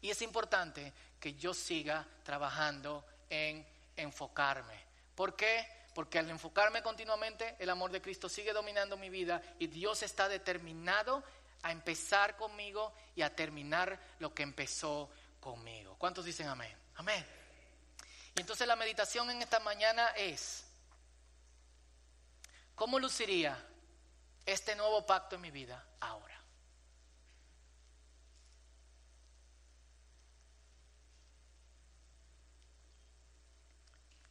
[0.02, 4.78] Y es importante que yo siga trabajando en enfocarme.
[5.16, 5.66] ¿Por qué?
[5.96, 10.28] Porque al enfocarme continuamente, el amor de Cristo sigue dominando mi vida y Dios está
[10.28, 11.24] determinado
[11.62, 15.96] a empezar conmigo y a terminar lo que empezó conmigo.
[15.98, 16.76] ¿Cuántos dicen amén?
[16.96, 17.26] Amén.
[18.36, 20.66] Y entonces la meditación en esta mañana es,
[22.76, 23.58] ¿cómo luciría
[24.46, 26.34] este nuevo pacto en mi vida ahora?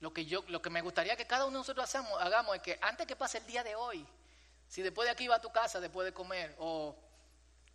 [0.00, 2.78] Lo que, yo, lo que me gustaría que cada uno de nosotros hagamos, es que
[2.82, 4.04] antes que pase el día de hoy,
[4.68, 6.96] si después de aquí va a tu casa, después de comer, o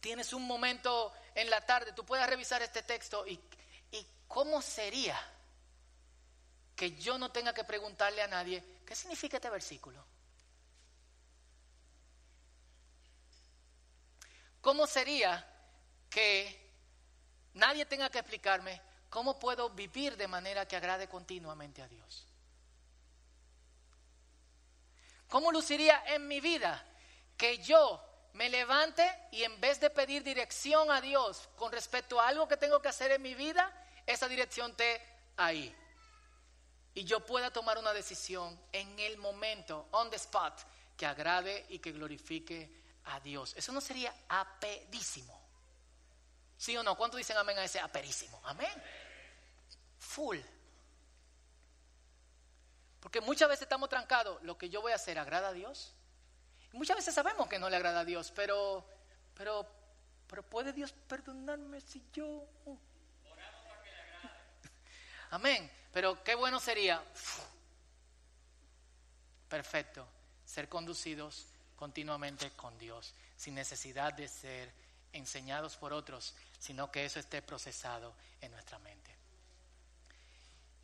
[0.02, 3.40] tienes un momento en la tarde, tú puedas revisar este texto y,
[3.92, 5.18] y cómo sería
[6.76, 10.04] que yo no tenga que preguntarle a nadie, ¿qué significa este versículo?
[14.68, 15.48] ¿Cómo sería
[16.10, 16.74] que
[17.54, 22.28] nadie tenga que explicarme cómo puedo vivir de manera que agrade continuamente a Dios?
[25.30, 26.86] ¿Cómo luciría en mi vida
[27.38, 28.04] que yo
[28.34, 32.58] me levante y en vez de pedir dirección a Dios con respecto a algo que
[32.58, 33.72] tengo que hacer en mi vida,
[34.06, 35.02] esa dirección esté
[35.38, 35.74] ahí?
[36.94, 40.60] Y yo pueda tomar una decisión en el momento, on the spot,
[40.98, 43.54] que agrade y que glorifique a Dios.
[43.56, 45.40] Eso no sería aperísimo.
[46.58, 46.98] ¿Sí o no?
[46.98, 48.42] ¿Cuántos dicen amén a ese aperísimo?
[48.46, 48.72] Amén.
[50.00, 50.40] Full.
[53.00, 55.94] Porque muchas veces estamos trancados, lo que yo voy a hacer agrada a Dios.
[56.74, 58.86] Y muchas veces sabemos que no le agrada a Dios, pero,
[59.36, 59.66] pero,
[60.28, 62.46] pero ¿puede Dios perdonarme si yo...
[65.30, 65.72] Amén.
[65.94, 67.04] Pero qué bueno sería,
[69.48, 70.08] perfecto,
[70.46, 74.74] ser conducidos continuamente con Dios, sin necesidad de ser
[75.14, 79.16] enseñados por otros, sino que eso esté procesado en nuestra mente.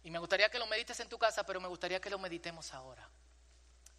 [0.03, 2.73] Y me gustaría que lo medites en tu casa, pero me gustaría que lo meditemos
[2.73, 3.07] ahora.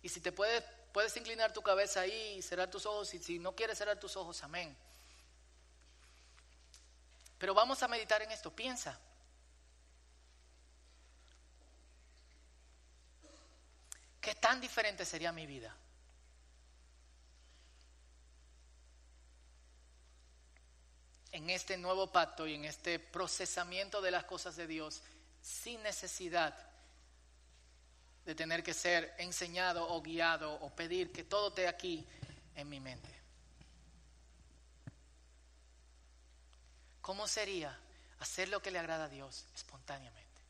[0.02, 3.38] Y si te puedes, puedes inclinar tu cabeza ahí y cerrar tus ojos, y si
[3.38, 4.76] no quieres cerrar tus ojos, amén.
[7.38, 8.98] Pero vamos a meditar en esto, piensa.
[14.20, 15.74] ¿Qué tan diferente sería mi vida?
[21.34, 25.02] En este nuevo pacto y en este procesamiento de las cosas de Dios
[25.42, 26.54] sin necesidad
[28.24, 32.06] de tener que ser enseñado o guiado o pedir que todo esté aquí
[32.54, 33.10] en mi mente.
[37.02, 37.76] ¿Cómo sería
[38.20, 40.40] hacer lo que le agrada a Dios espontáneamente?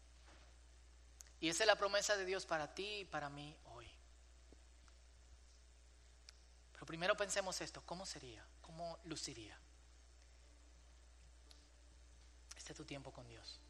[1.41, 3.91] Y esa es la promesa de Dios para ti y para mí hoy.
[6.75, 8.47] Pero primero pensemos esto, ¿cómo sería?
[8.61, 9.59] ¿Cómo luciría?
[12.65, 13.61] Este es tu tiempo con Dios.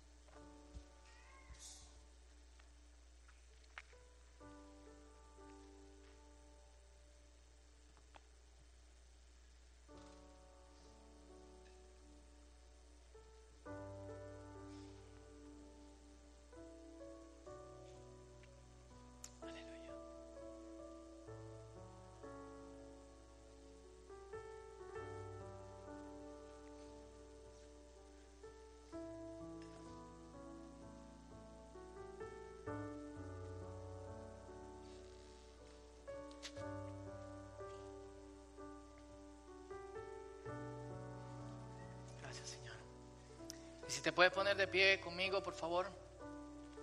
[44.04, 45.90] Te puedes poner de pie conmigo, por favor.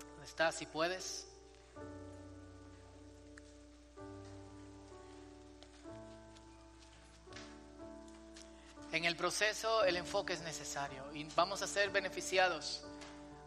[0.09, 0.55] ¿Dónde estás?
[0.55, 1.27] Si puedes.
[8.91, 12.83] En el proceso el enfoque es necesario y vamos a ser beneficiados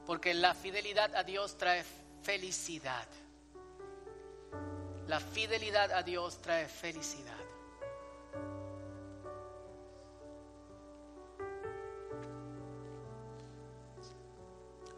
[0.06, 1.84] porque la fidelidad a Dios trae
[2.22, 3.08] felicidad.
[5.08, 7.43] La fidelidad a Dios trae felicidad.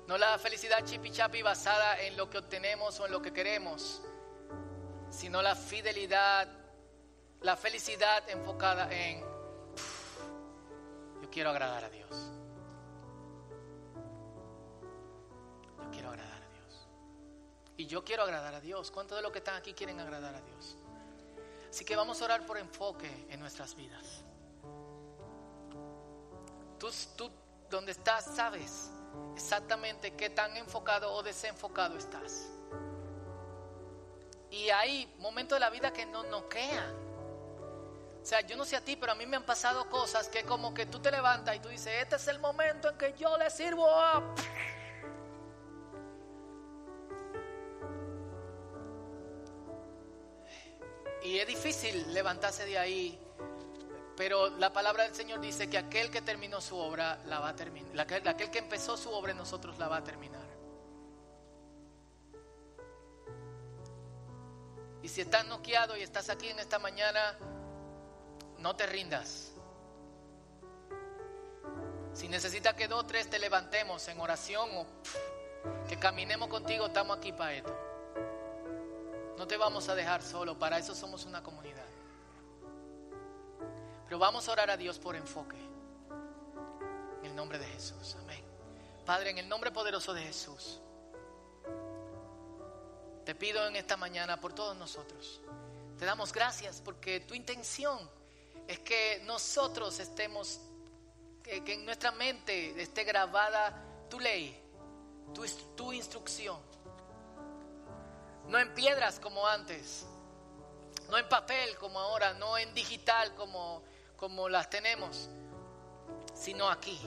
[0.06, 4.02] No la felicidad chipi chapi basada en lo que obtenemos o en lo que queremos,
[5.10, 6.48] sino la fidelidad,
[7.40, 9.24] la felicidad enfocada en
[11.22, 12.10] yo quiero agradar a Dios.
[15.76, 16.88] Yo quiero agradar a Dios.
[17.76, 18.92] Y yo quiero agradar a Dios.
[18.92, 20.76] ¿Cuántos de los que están aquí quieren agradar a Dios?
[21.68, 24.22] Así que vamos a orar por enfoque en nuestras vidas.
[26.78, 27.30] Tú, tú
[27.68, 28.92] donde estás, sabes
[29.36, 32.48] exactamente qué tan enfocado o desenfocado estás.
[34.50, 36.94] Y hay momentos de la vida que no noquean.
[38.22, 40.42] O sea, yo no sé a ti, pero a mí me han pasado cosas que
[40.44, 43.36] como que tú te levantas y tú dices, este es el momento en que yo
[43.36, 43.86] le sirvo.
[51.22, 53.20] Y es difícil levantarse de ahí
[54.16, 57.56] pero la palabra del Señor dice que aquel que terminó su obra la va a
[57.56, 58.00] terminar.
[58.00, 60.46] Aquel que empezó su obra en nosotros la va a terminar.
[65.02, 67.36] Y si estás noqueado y estás aquí en esta mañana,
[68.58, 69.52] no te rindas.
[72.12, 74.86] Si necesitas que dos o tres te levantemos en oración o
[75.88, 77.76] que caminemos contigo, estamos aquí para esto.
[79.36, 81.84] No te vamos a dejar solo, para eso somos una comunidad.
[84.06, 85.56] Pero vamos a orar a Dios por enfoque.
[87.20, 88.16] En el nombre de Jesús.
[88.20, 88.42] Amén.
[89.04, 90.80] Padre, en el nombre poderoso de Jesús.
[93.24, 95.40] Te pido en esta mañana por todos nosotros.
[95.98, 97.98] Te damos gracias porque tu intención
[98.68, 100.60] es que nosotros estemos,
[101.42, 104.60] que, en nuestra mente esté grabada tu ley,
[105.76, 106.60] tu, instrucción.
[108.46, 110.06] No en piedras como antes,
[111.10, 113.82] no en papel como ahora, no en digital como,
[114.16, 115.28] como las tenemos,
[116.34, 116.98] sino aquí.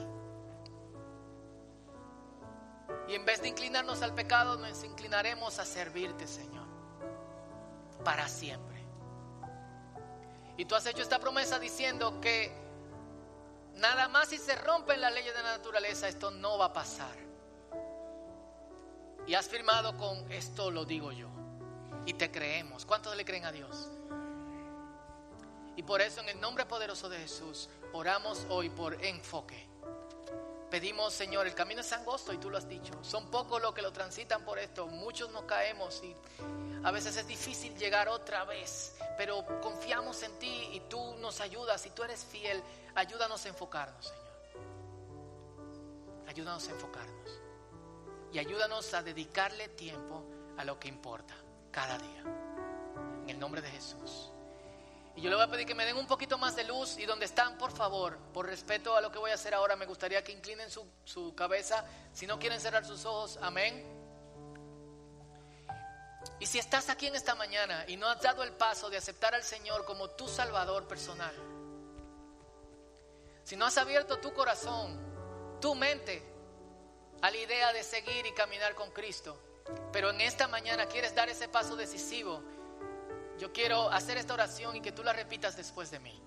[3.08, 6.66] Y en vez de inclinarnos al pecado, nos inclinaremos a servirte, Señor,
[8.04, 8.78] para siempre.
[10.56, 12.52] Y tú has hecho esta promesa diciendo que
[13.76, 17.16] nada más si se rompen las leyes de la naturaleza, esto no va a pasar.
[19.26, 21.28] Y has firmado con esto lo digo yo.
[22.06, 22.84] Y te creemos.
[22.84, 23.90] ¿Cuántos le creen a Dios?
[25.80, 29.66] Y por eso en el nombre poderoso de Jesús oramos hoy por enfoque.
[30.70, 32.92] Pedimos, Señor, el camino es angosto y tú lo has dicho.
[33.02, 34.88] Son pocos los que lo transitan por esto.
[34.88, 36.14] Muchos nos caemos y
[36.84, 38.94] a veces es difícil llegar otra vez.
[39.16, 41.86] Pero confiamos en ti y tú nos ayudas.
[41.86, 42.62] Y tú eres fiel,
[42.94, 44.68] ayúdanos a enfocarnos, Señor.
[46.28, 47.40] Ayúdanos a enfocarnos.
[48.34, 50.24] Y ayúdanos a dedicarle tiempo
[50.58, 51.34] a lo que importa
[51.70, 52.22] cada día.
[53.22, 54.30] En el nombre de Jesús.
[55.20, 57.26] Yo le voy a pedir que me den un poquito más de luz y donde
[57.26, 60.32] están, por favor, por respeto a lo que voy a hacer ahora, me gustaría que
[60.32, 61.84] inclinen su, su cabeza.
[62.12, 63.84] Si no quieren cerrar sus ojos, amén.
[66.38, 69.34] Y si estás aquí en esta mañana y no has dado el paso de aceptar
[69.34, 71.34] al Señor como tu Salvador personal,
[73.44, 74.98] si no has abierto tu corazón,
[75.60, 76.22] tu mente
[77.20, 79.38] a la idea de seguir y caminar con Cristo,
[79.92, 82.42] pero en esta mañana quieres dar ese paso decisivo,
[83.40, 86.22] yo quiero hacer esta oración y que tú la repitas después de mí.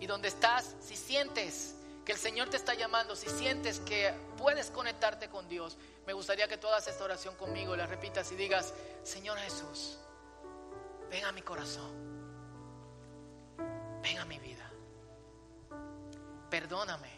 [0.00, 4.70] Y donde estás, si sientes que el Señor te está llamando, si sientes que puedes
[4.70, 5.76] conectarte con Dios,
[6.06, 8.72] me gustaría que tú hagas esta oración conmigo la repitas y digas,
[9.02, 9.98] Señor Jesús,
[11.10, 11.92] ven a mi corazón,
[14.02, 14.70] ven a mi vida,
[16.48, 17.10] perdóname,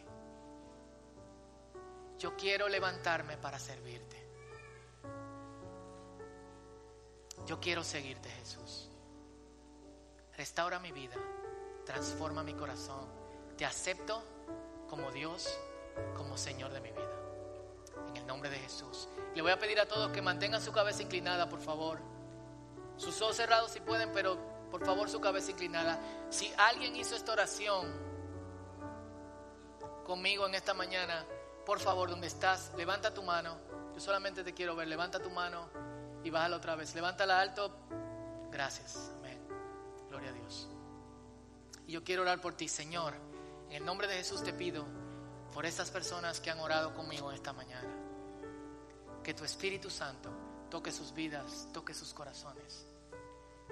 [2.18, 4.17] yo quiero levantarme para servirte.
[7.46, 8.88] Yo quiero seguirte, Jesús.
[10.36, 11.16] Restaura mi vida,
[11.84, 13.08] transforma mi corazón.
[13.56, 14.22] Te acepto
[14.88, 15.58] como Dios,
[16.16, 17.10] como Señor de mi vida.
[18.08, 19.08] En el nombre de Jesús.
[19.34, 21.98] Le voy a pedir a todos que mantengan su cabeza inclinada, por favor.
[22.96, 24.38] Sus ojos cerrados si pueden, pero
[24.70, 26.00] por favor su cabeza inclinada.
[26.30, 27.92] Si alguien hizo esta oración
[30.04, 31.26] conmigo en esta mañana,
[31.66, 33.58] por favor, donde estás, levanta tu mano.
[33.94, 35.68] Yo solamente te quiero ver, levanta tu mano
[36.24, 36.94] y bájala otra vez.
[36.94, 37.74] Levántala alto.
[38.50, 39.12] Gracias.
[39.18, 39.38] Amén.
[40.08, 40.68] Gloria a Dios.
[41.86, 43.14] Y yo quiero orar por ti, Señor.
[43.68, 44.84] En el nombre de Jesús te pido
[45.52, 47.88] por estas personas que han orado conmigo esta mañana.
[49.22, 50.30] Que tu Espíritu Santo
[50.70, 52.86] toque sus vidas, toque sus corazones.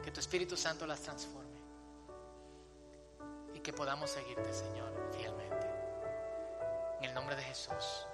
[0.03, 1.57] Que tu Espíritu Santo las transforme.
[3.55, 5.67] Y que podamos seguirte, Señor, fielmente.
[6.99, 8.07] En el nombre de Jesús.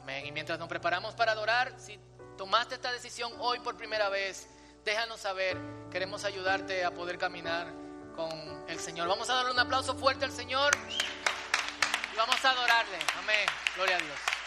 [0.00, 0.26] Amén.
[0.26, 1.98] Y mientras nos preparamos para adorar, si
[2.38, 4.48] tomaste esta decisión hoy por primera vez,
[4.84, 5.58] déjanos saber.
[5.90, 7.66] Queremos ayudarte a poder caminar
[8.14, 9.08] con el Señor.
[9.08, 12.98] Vamos a darle un aplauso fuerte al Señor y vamos a adorarle.
[13.18, 13.46] Amén.
[13.74, 14.37] Gloria a Dios.